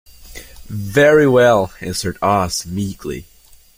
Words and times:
"Very 0.65 1.27
well," 1.27 1.71
answered 1.79 2.17
Oz, 2.23 2.65
meekly. 2.65 3.27